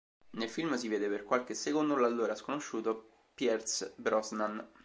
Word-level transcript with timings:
Nel 0.31 0.49
film 0.49 0.73
si 0.77 0.87
vede 0.87 1.07
per 1.09 1.23
qualche 1.23 1.53
secondo 1.53 1.95
l'allora 1.95 2.33
sconosciuto 2.33 3.27
Pierce 3.35 3.93
Brosnan. 3.97 4.67